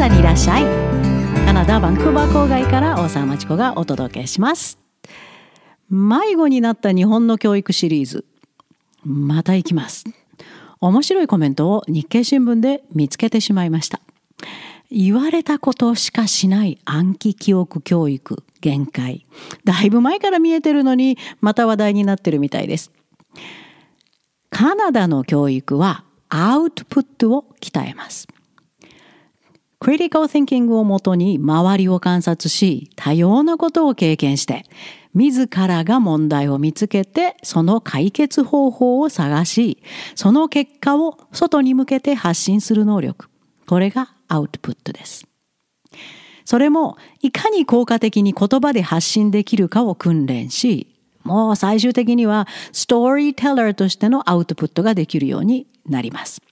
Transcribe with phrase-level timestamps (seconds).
[0.00, 0.62] ダにいらっしゃい。
[1.44, 4.78] カナダバンクーバー郊外から大沢町子がお届けします。
[5.90, 8.24] 迷子になった日本の教育シリーズ。
[9.04, 10.06] また行きます。
[10.80, 14.00] 面白いコメントを日経新聞で見つけてしまいました。
[14.90, 19.26] 言われたことしかしない暗記記憶教育限界。
[19.64, 22.90] だいぶ前から見えてるのにまた話題になってるみたいです。
[24.48, 28.28] カナダの教育はアウトプットを鍛えます。
[29.82, 34.66] クリティカル・ティンキングをもとに周りを観察し多様なことを経験して
[35.14, 39.82] 自らが問題を見つけてその解決方法を探し
[40.14, 43.30] その結果を外に向けて発信する能力。
[43.66, 45.26] これがアウトプットです。
[46.44, 56.42] それもいかに効果的に言葉で発信できるかを訓練しもう最終的にはストーリーテラーとしてのアウトプットができるようになります。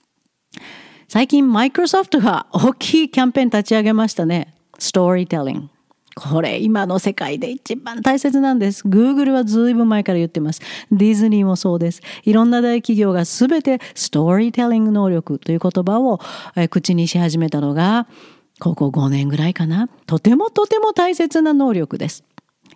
[1.11, 4.53] 最近マイクロソフトが大きいキャンペーン立ち上げましたね。
[4.77, 5.69] ストーリーテリング。
[6.13, 8.87] これ今の世界で一番大切なんです。
[8.87, 10.61] Google はずいぶん前から言ってます。
[10.91, 12.03] ディズニーもそうです。
[12.25, 16.19] いろんな大企業が全てストーリーテリング能力という言葉を
[16.69, 18.05] 口にし始めたのが、
[18.59, 19.89] ここ5年ぐらいかな。
[20.05, 22.23] とてもとても大切な能力です。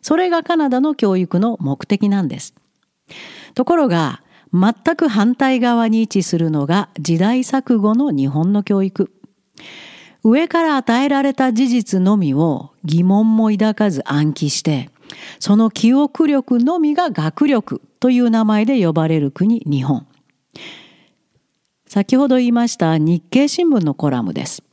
[0.02, 2.56] それがカナダの教育の目的なんです。
[3.54, 4.23] ところが、
[4.54, 9.12] 全く反対側に位置するのが時代錯誤の日本の教育。
[10.24, 14.90] 上から与えられた事実のみを疑問も抱かず暗記して、
[15.40, 20.06] その記憶力のみが学力という名前で呼ばれる国日本。
[21.88, 24.64] 先ほど言いました日経新聞のコラムです。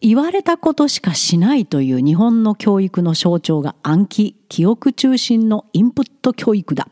[0.00, 6.88] 言われたことしかしないという日本の教育の象徴が暗記、記憶中心のインプット教育だ。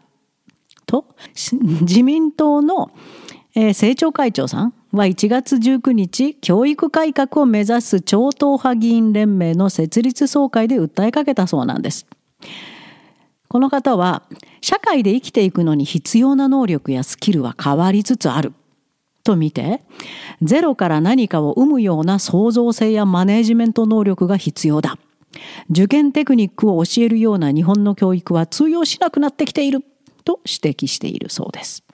[0.92, 1.06] と
[1.80, 2.90] 自民党の、
[3.54, 12.06] え、政調会長さんは1月19日教育改革を目指す超党派議員連盟の設立総会で訴えかけたそうなんです。
[13.48, 14.22] この方は
[14.60, 18.52] 社会で生きていくのに必要な能力やスキルは変わりつつある
[19.24, 19.82] と見て
[20.40, 24.98] ゼロから何かを生むような創造性やマネージメント能力が必要だ。
[25.70, 29.82] 受験テクニックを教えるような日本の教育は通用しなくなってきている
[30.22, 31.84] と指摘しているそうです。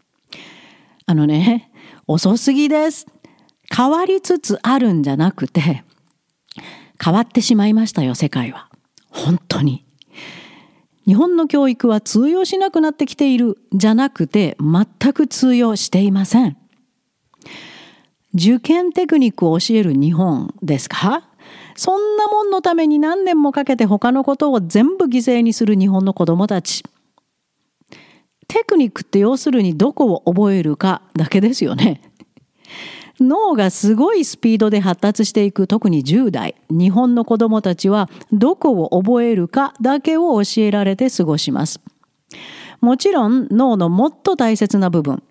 [1.06, 1.70] あのね、
[2.06, 3.06] 遅すぎです。
[3.74, 5.82] 変わりつつあるんじゃなくて、
[7.02, 8.68] 変わってしまいましたよ、世界は。
[9.10, 9.84] 本当に。
[11.06, 16.58] 日本の教育は通用しなくなってきているじゃなくて全く通用していません。
[18.34, 21.26] 受験テクニックを教える日本ですか？
[21.76, 26.84] そんなもんのために何年もかけて他のことを全部犠牲にする日本の子供たち。
[28.48, 32.00] テクニックって要するにどこを覚えるかだけですよね。
[33.20, 41.80] 脳がすごいスピードで発達していく特に10代日本の子どもたちはどこを覚えるかだけを教えられて過ごします。
[42.80, 45.22] もちろん脳のもっと大切な部分。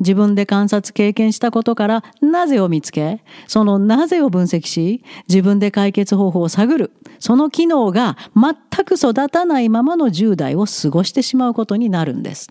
[0.00, 6.92] 自分で観察経験したことからなぜを見つけそのなぜを分析し自分で解決方法を探る。
[7.18, 12.48] その機能が全く育たないままの10代を過ごしてしまうことになるんです。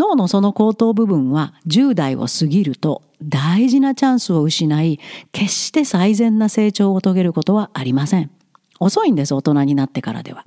[0.00, 4.98] 脳のその後頭部分は10代を過ぎると大事なチャンスを失い
[5.30, 8.30] 決して最善な成長を遂げることはありません。
[8.78, 10.46] 遅いんです大人になってからでは。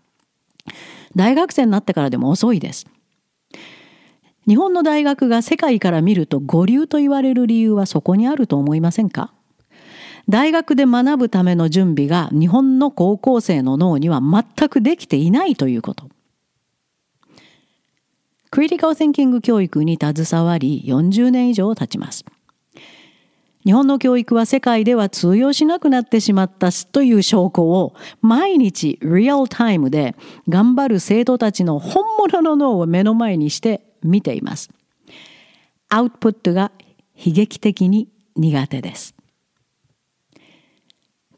[1.15, 2.87] 大学生になってからでも遅いです。
[4.47, 9.31] 日本の大学が世界から見ると五流と言われる理由はそこにあると思いませんか？
[10.27, 16.09] 大学で学ぶための準備が日本の高校生の脳には全くできていないということ。
[18.53, 22.23] クリティカル・センキング教育に携わり40年以上経ちます。
[23.65, 30.15] 日本の教育は世界では通用しなくなってしまったという証拠を毎日リアルタイムで
[30.47, 34.69] 頑張る生徒たちの本物の脳を目の前にして見ています。
[35.89, 36.71] アウトプットが
[37.15, 39.15] 悲劇的に苦手です。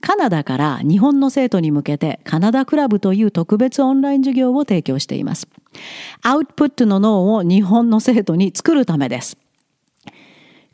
[0.05, 5.47] カナダから日本の生徒に向けてカナダクラブという特別オンライン授業を提供しています。
[6.21, 9.35] アウトプットの脳を日本の生徒に作るためです。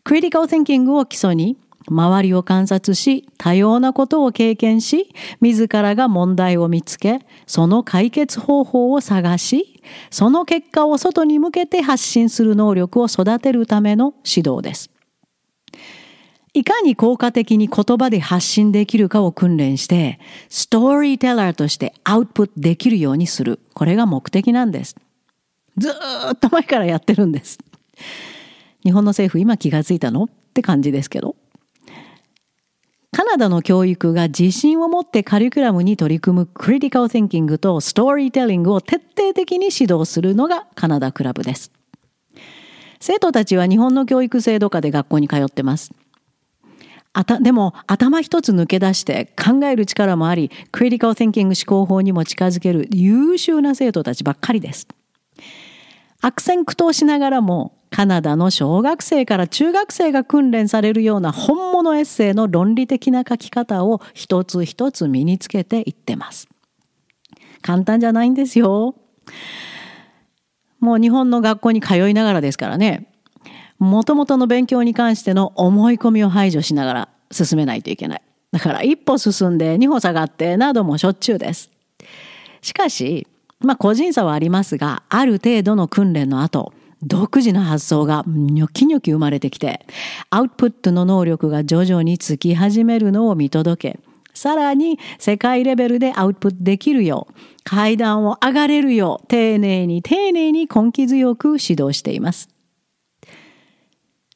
[0.04, 1.56] クリティカル・ティンキングを基礎に
[1.88, 14.92] 周りを観察し多様なことを経験し自らが問題を見つけその解決方法を探しその結果を外に向けて発信する能力を育てるための指導です。
[16.54, 20.20] いかに効果的に言葉で発信できるかを訓練して、
[20.50, 23.60] ストーリーテラーとしてアウトプットできるようにする。
[23.74, 24.96] これが目的なんです。
[25.78, 27.58] ずっと前からやってるんです。
[28.84, 30.26] 日本の政府今気がついたの？
[30.26, 31.38] って感じですけど。
[33.14, 41.72] カナダの教育が自信を持ってカリキュラムに取り組むクリティカル・ティンキングとストーリーテリングを徹底的に指導するのがカナダクラブです。
[43.00, 45.92] 生徒たちは日本の教育制度下で学校に通ってます。
[47.14, 54.88] あたでも頭一つ抜け出して考える力もありクリティカル・ティンキング思考法にも近づける優秀な生徒たちばっかりです。
[56.22, 66.48] 悪戦苦闘しながらもカナダの小学生から中学生が訓練されるような本物エッセイの論理的な書き方を一つ一つ身につけていってます。
[67.62, 68.96] 簡単じゃないんですよ。
[70.80, 73.11] もう日本の学校に通いながらですからね。
[73.82, 78.22] もともとの勉強に関しての思い込みを排除しながら進めないといけない。
[78.52, 81.72] だから一歩進んで二歩下がってなどもしょっちゅうです。
[82.62, 83.26] しかし、
[83.60, 89.84] まあ個人差はありますが、ある程度の訓練の後、独自の発想がニョキニョキ生まれてきて、
[90.30, 94.00] アウトプットの能力が徐々につき始めるのを見届け、
[94.36, 102.48] さらに世界レベルでアウトプットできるよう、階段を上がれるよう、丁寧に丁寧に根気強く指導しています。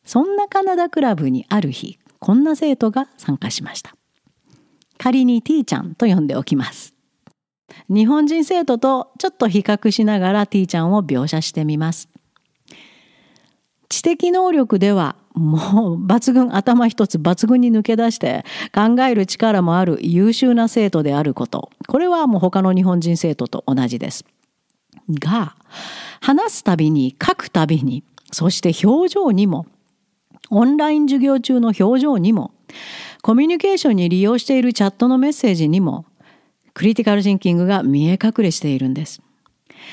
[0.05, 3.95] そんなカナダクラブにある日、こんな生徒が参加しました。
[4.97, 6.93] 仮に T ちゃんと呼んでおきます。
[7.89, 12.09] 日本人生徒とちょっと比較しながら T ちゃんを描写してみます。
[13.89, 24.25] 知的能力ではもう抜群頭一つ抜群に抜け出して考える力もある優秀な生徒であることこれはもう他の日本人生徒と同じです。
[25.09, 25.55] が
[26.21, 29.67] 話すたびに書くたびにそして表情にも
[30.49, 32.51] オンライン授業中の表情にも
[33.21, 36.05] コミュニケーションに利用しているチャットのメッセージにも
[36.73, 39.21] クリティカルシンキングが見え隠れしているんです。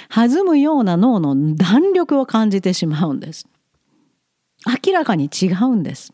[0.09, 3.47] 弾むような脳の弾力を感じてしまうんです。
[4.87, 6.13] 明らかに違うんです。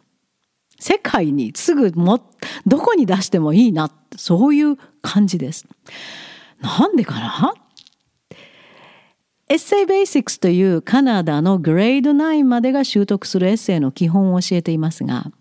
[0.78, 2.20] 世界にすぐも
[2.66, 5.66] どこに出してもいいなそういう感じです。
[6.60, 7.54] なんでかな？
[9.50, 15.32] エッセイベーシックスというカナダのグレード9までが習得するエッセイの基本を教えていますが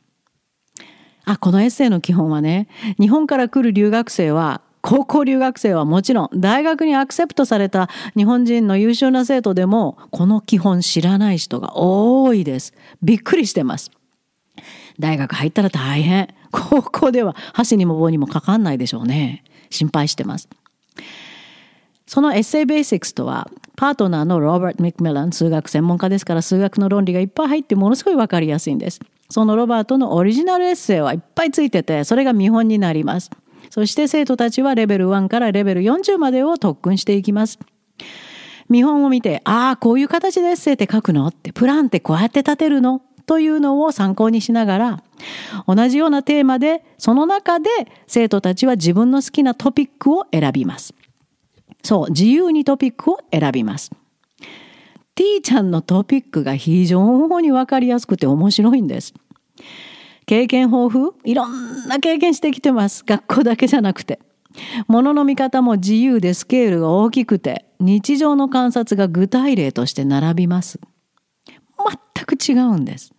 [1.26, 2.70] あこのエッセイの基本はね
[3.00, 12.74] 日本から来る留学生は高校留学生はもちろん大学にアクセプトされた日本人の優秀な生徒でもこの基本知らない人が多いです。
[13.04, 13.92] びっくりしてます。
[14.98, 16.34] 大学入ったら大変。
[16.52, 19.44] 高校では箸にも棒にもかかんないでしょうね。
[19.70, 20.48] 心配してます。
[22.08, 29.00] そのエッセイベーシックスとは、パートナーのロバート・ミックミラン、数学専門家ですから数学の論理がいっぱい入ってものすごいわかりやすいんです。
[29.30, 33.30] そのロバートのオリジナルエッセイはいっぱいついてて、それが見本になります。
[33.70, 37.60] そして生徒たちはレベル1からレベル40までを特訓していきます。
[38.70, 41.28] 見本を見て、ああ、こういう形でエッセイって書くの？
[41.28, 43.02] って、プランってこうやって立てるの？
[43.26, 45.04] というのを参考にしながら、
[45.68, 47.70] 同じようなテーマで、その中で
[48.08, 50.94] 生徒たちは自分の好きなトピックを選びます。
[51.84, 53.92] そう、自由にトピックを選びます。
[55.16, 59.14] T ちゃんのトピックが非常にわかりやすくて面白いんです。
[60.28, 63.04] 経験豊富いろんな経験してきてます。
[63.06, 64.20] 学校だけじゃなくて。
[64.88, 70.80] ものの見方も自由でスケールが大きくて、日常の観察が具体例として並びます。
[72.16, 73.14] 全く違うんです。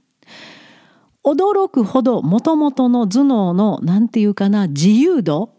[1.24, 5.50] 驚くほどもともとの頭脳の何て言うかな自由度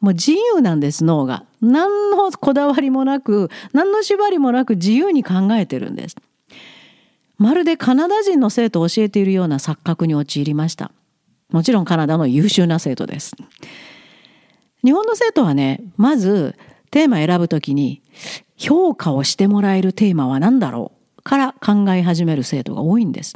[0.00, 6.16] もう自由なんです脳が何のこだわりもなく何の縛りもなく自由に考えてるんです
[7.38, 10.90] まるでカナダ人の生徒を教えているような錯覚に陥りました
[11.50, 13.36] もちろんカナダの優秀な生徒です。
[14.84, 16.56] 日本の生徒はね、まず
[16.90, 18.02] テーマ選ぶときに
[18.56, 23.34] 評価をしてもらえるテーマは何だろうから考え始める生徒が多いんです。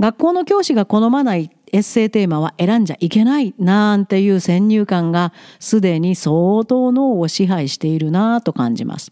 [0.00, 9.10] 学校の教師が好まないエッセイテーマは選んじゃいけないなんていう先入観がすでに相当脳を支配しているなと感じます。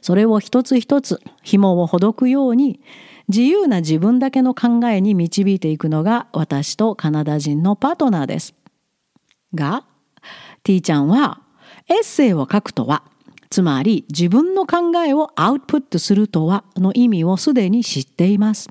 [0.00, 2.80] それを一つ一つ紐をほどくように
[3.28, 8.54] 自由な自分だけの考えに導いていくのが私とカナダ人のパートナーです。
[9.54, 9.84] が、
[10.64, 11.40] T ちゃんは
[11.88, 13.04] エッセイを書くとは、
[13.48, 18.70] つまり自分の考えをアウトプットするとはの意味をすでに知っています。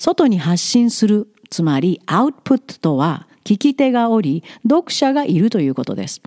[0.00, 6.22] 外に発信する、つまりアウトプットとは聞き手がおり、読者がいるということです。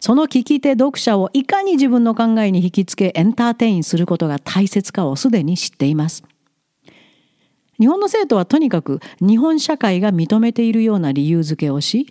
[0.00, 6.24] その聞き手読者をいかに自分の考えに引きつけエンターテインすることが大切かをすでに知っています。
[7.78, 12.06] 日本の生徒はとにかく日本社会が認めているような理由付けをし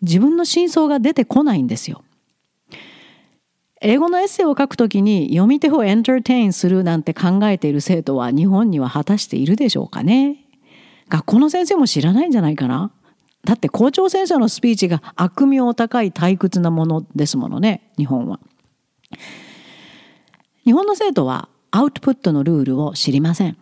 [0.00, 2.02] 自分の真相が出てこないんですよ。
[3.82, 10.45] 英語のエッセイを書くときに読み手をエンターテインするなんて考えている生徒は日本には果たしているでしょうかね
[11.08, 12.90] 学校の先生も知らないんじゃないかな？
[13.44, 18.40] だって校長先生のスピーチが悪名高い退屈なものですものね日本は。
[20.64, 23.56] 日本の生徒はアウトプットのルールを知りません。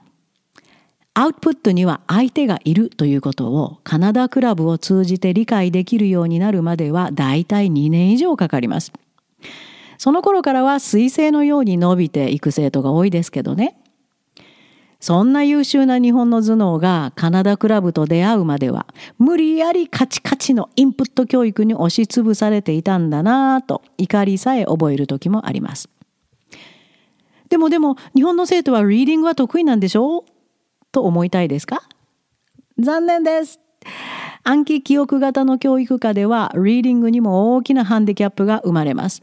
[1.12, 8.90] アウトプットには相手がいるということをカナダクラブを通じて理解できるようになるまではだいたい2年以上かかります。
[9.98, 13.76] その頃からは彗星のように伸びていく生徒が多いですけどね。
[15.04, 18.87] そんな優秀な日本の頭脳がカナダクラブと出会うまでは
[19.18, 25.90] 無理やりカチカチのインプット教育に押しつぶされていたんだなぁと怒りさえ覚える時もあります。
[27.50, 30.20] でもでも日本の生徒はリーディングは得意なんでしょ？
[30.20, 30.25] う
[30.90, 31.82] と思いたいですか？
[32.78, 33.61] 残念です。
[34.42, 39.20] 暗記記憶型の教育科では、リーディングにも大きなハンディキャップが生まれます。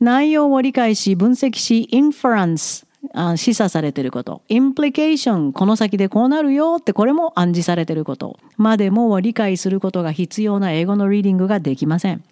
[0.00, 12.22] 内容を理解し、分析し、インファランス、あ示唆されてること、インプリケーション、この先でこうなるよってこれも暗示されてることまでも理解することが必要な英語のリーディングができません。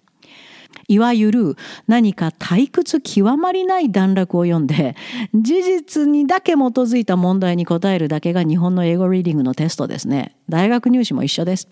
[0.87, 1.55] いわゆる
[1.87, 4.95] 何か退屈極まりない段落を読んで
[5.33, 10.35] 事実にだけ基づいた問題に答えるだけが日本の英語リーディングのテストですね。
[10.49, 11.67] 大学入試も一緒です。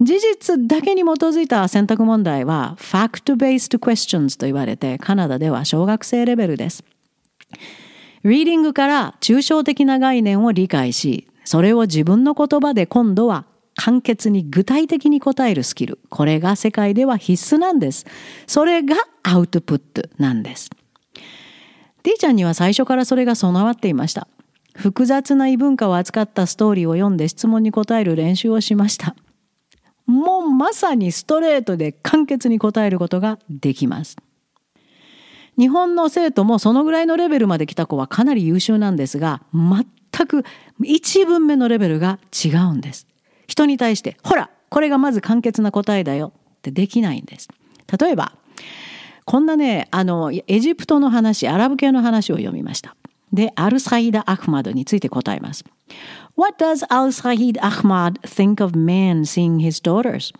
[0.00, 6.84] 事実だけに基づいた選択問題は fact-based questions と言われてカナダでは小学生レベルです。
[8.24, 15.98] リーディングから抽象的な概念を理解し、それを自分の言葉で今度は簡潔に具体的に答えるスキル。
[16.08, 18.06] これが世界では必須なんです。
[18.46, 20.70] それがアウトプットなんです。
[22.04, 24.28] D ちゃんには最初からそれが備わっていました。
[24.74, 29.16] 複雑な異文化を扱ったストーリーを読んで質問に答える練習をしました。
[30.06, 34.16] もうまさにストレートで簡潔に答えることができます。
[35.58, 40.44] 日本の生徒もそのぐらいのレベルまで来た子はかなり優秀なんですが、全く
[40.82, 43.06] 一文目のレベルが違うんです。
[43.46, 47.48] 人に対して、ほら、これがまず簡潔な答えだよってできないんです。
[48.00, 48.32] 例えば、
[49.24, 52.96] こんなね、あの、エジプトの話、アラブ系の話を読みました。
[53.32, 55.64] で、アルサイダ・アフマドについて答えます。
[56.36, 60.32] What does Al-Sahid Ahmad think of man seeing his daughters?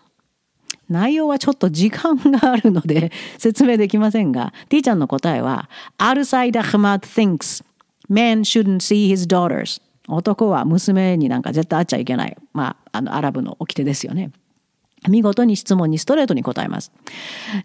[0.89, 7.63] 内容はちょっと時間があるので 説明できませんが、T ちゃんの答えは、Al-Sahid Ahmad thinks
[8.09, 9.81] man shouldn't see his daughters.
[10.07, 12.37] 男は娘になんか絶対会っちゃいけない。
[12.53, 14.31] まあ、あの、アラブの掟ですよね。
[15.09, 16.91] 見事に質問にストレートに答えます。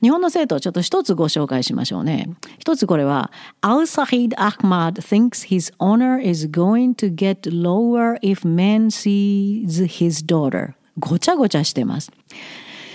[0.02, 2.30] 日本の生徒をちょっと一つご紹介しましょうね。
[2.58, 3.30] 一つこれは、
[3.62, 10.74] Al-Sahid Ahmad thinks his honor is going to get lower if man sees his daughter.
[10.98, 12.10] ごちゃごちゃしてます。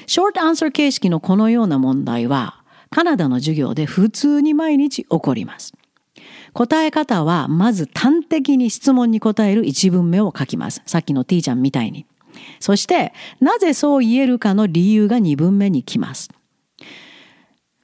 [0.08, 5.74] ショートアンサー形式のこのような問題は、カナダの授業で普通に毎日起こります。
[6.54, 10.82] 答え方は、まず端的に質問に答える一文目を書きます。
[10.86, 12.06] さっきの T ちゃんみたいに。
[12.60, 16.30] そして、なぜそう言えるかの理由が2文目に来ます。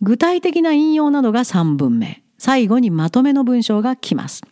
[0.02, 2.24] 具体的な引用などが3文目。
[2.38, 4.44] 最後にまとめの文章が来ます。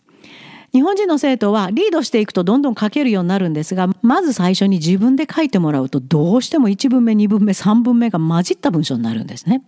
[0.72, 9.62] 日本人の生徒はリードしていくとどんどん書けるようになるんですが、まず最初に自分で書いてもらうとどうしても1文目、2文目、3文目が混じった文章になるんですね。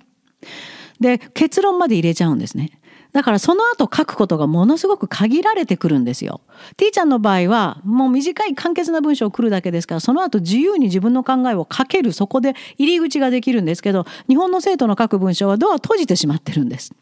[1.00, 2.80] で、結論まで入れちゃうんですね。
[3.12, 6.42] だからその後書くことがものすごく限られてくるんですよ。
[6.76, 16.92] T ちゃんの場合はもう短い簡潔な文章を来るだけですからその後自由に自分の考えを書けるそこで入り口ができるんですけど日本の生徒の書く文章はドア閉じてしまってるんです。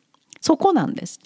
[0.41, 1.21] そこなんです。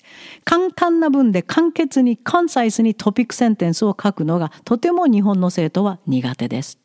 [0.45, 6.79] 簡単な文で簡潔にコンサイスにトピックセンテンスを書くのがとても日本の生徒は苦手です。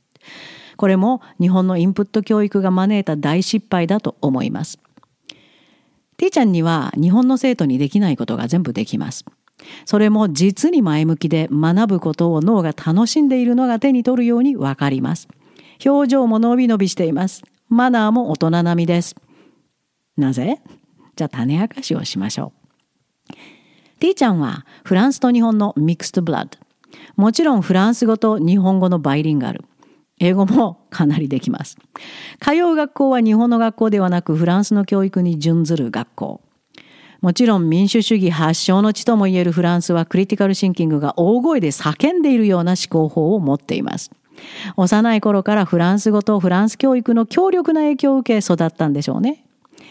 [0.76, 4.80] これも日本のインプット教育が招いた大失敗だと思います。
[6.18, 9.26] T ちゃんには日本の生徒にできないことが全部できます。
[9.86, 15.28] それも実に前向きで学ぶことを脳が楽しんでいるのが手に取るようにわかります。
[15.84, 17.44] 表情も伸び伸びしています。
[17.70, 19.16] マナーも大人並みです。
[20.16, 20.60] なぜ？
[21.18, 22.54] じゃあ種明かしをしましょ
[23.30, 23.34] う。
[24.00, 26.58] T ちゃんはフランスと日本のミックストブラッド。
[27.16, 29.66] もちろんフランス語と日本語のバイリンガル。
[30.20, 31.78] 英語もかなりできます。
[32.40, 36.42] 通う学校は日本の学校ではなくフランスの教育に準ずる学校。
[37.22, 44.12] もちろん民主主義発祥の地ともいえるフランスはクリティカルシンキングが大声で叫んでいるような思考法を持っています。
[44.76, 49.47] 幼い頃からフランス語とフランス教育の強力な影響を受け育ったんでしょうね。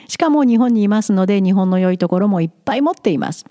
[0.08, 3.44] しかも日本にいますので日本の良いところもいっぱい持っています。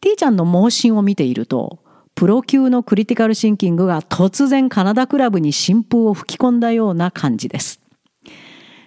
[0.00, 1.78] T ちゃんの盲信を見ていると
[2.14, 7.80] プロ級のクリティカルシンキングが突然カナダクラブに新風を吹き込んだような感じです。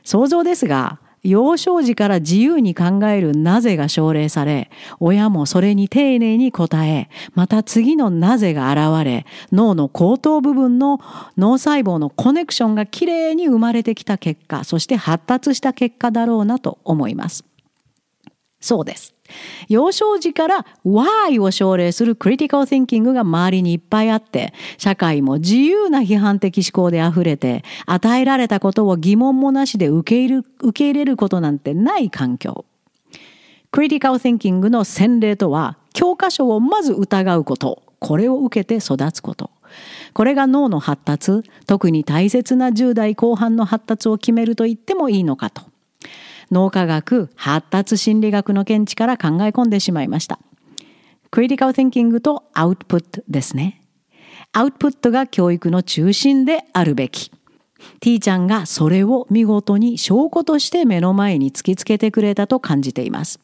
[0.04, 11.00] 想像ですが、幼少時から自由に考えるなぜが奨励され、親もそれに丁寧に答え、また次のなぜが現れ、脳の後頭部分の
[11.38, 17.46] 脳細胞のコネクションがきれいに生まれてきた結果、そして発達した結果だろうなと思います。
[18.64, 19.14] そうです。
[19.68, 32.64] 幼少時から Why を奨励するクリティカル・ティンキングが周りにいっぱいあって、社会も自由な批判的思考で溢れて、与えられたことを疑問もなしで受け入れ受け入れることなんてない環境。
[33.70, 37.84] クリティカル・ティンキングの洗礼とは、教科書をまず疑うこと。
[38.00, 39.52] これを受けて育つこと。
[40.14, 45.73] これが脳の発達、特に大切な10代後半の発達を決めると言ってもいいのかと。
[46.54, 50.40] 脳科学、発達心理学の見地から考え込んでしまいました。
[51.32, 53.82] クリティカル・ティンキングとアウトプットですね。
[54.54, 57.32] アウトプットが教育の中心であるべき。
[58.00, 63.40] ティーちゃんがそれを見事に証拠として目の前に突きつけてくれたと感じています。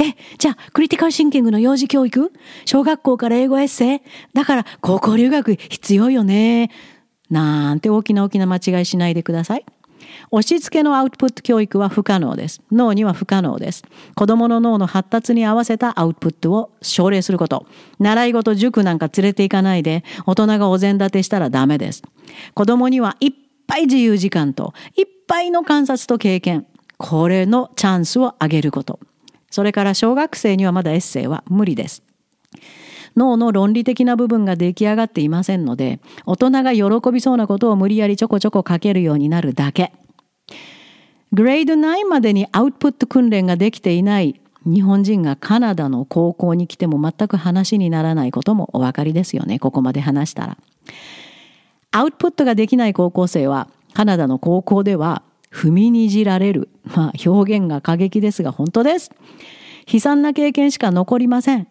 [0.00, 2.32] え、じゃあ、クリティカルシンキングの幼児教育？
[2.64, 4.00] 小学校から英語エッセイ？
[4.32, 6.70] だから高校留学必要よね。
[7.28, 9.66] なんて大きな大きな間違いしないでください。
[10.30, 12.62] 押し付けのアウトプット教育は不可能です。
[12.70, 13.84] 脳には不可能です。
[14.14, 17.66] 子供の脳の発達に合わせたアウトプットを奨励すること。
[17.98, 22.02] 習い事、塾なんか連れて行かないで、大人がお膳立てしたらダメです。
[22.54, 23.32] 子供にはいっ
[23.66, 26.66] ぱい自由時間と、いっぱいの観察と経験。
[26.96, 29.00] これのチャンスをあげること。
[29.50, 32.02] それから小学生にはまだエッセイは無理です。
[33.16, 39.92] 脳の論理的な部分が出来上がっていませんので、大人が喜びそうなことを無理やりちょこちょこ書けるようになるだけ。
[41.32, 49.58] グレード9までにアウトプット訓練ができていない日本人がカナダの高校に来ても全く話にならないこともお分かりですよね。
[49.58, 50.58] ここまで話したら。
[51.90, 56.68] アウトプットができない高校生はカナダの高校では踏みにじられる。
[56.84, 59.10] まあ表現が過激ですが本当です。
[59.90, 61.66] 悲惨な経験しか残りません。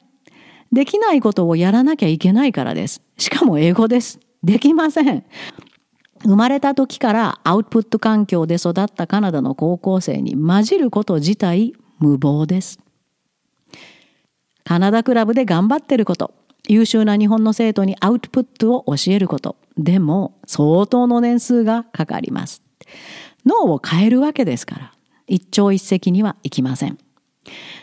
[0.71, 3.01] できないことをやらなきゃいけないからです。
[3.17, 4.19] しかも英語です。
[4.43, 5.23] できません。
[6.23, 12.79] 生まれた時からアウトプット環境で育ったカナダの高校生に混じること自体無謀です。
[14.63, 16.33] カナダクラブで頑張ってること、
[16.67, 22.61] 優秀な日本の生徒にアウトプットを教えること、でも相当の年数がかかります。
[23.45, 24.93] 脳を変えるわけですから、
[25.27, 26.97] 一朝一夕にはいきません。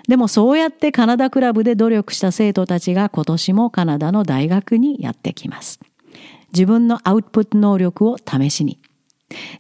[0.09, 5.81] でもそうやってカナダクラブで努力した生徒たちが今年もカナダの大学にやってきます。
[6.53, 8.79] 自分のアウトプット能力を試しに。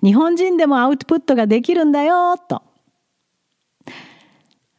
[0.02, 2.62] 日本人でもアウトプットができるんだよと。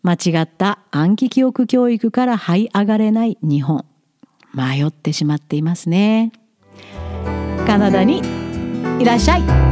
[0.02, 3.86] 間違った暗記記憶教育から這い上がれない日本。
[4.54, 6.32] 迷ってしまっていますね。
[7.68, 8.22] カナダに
[9.00, 9.69] いらっしゃい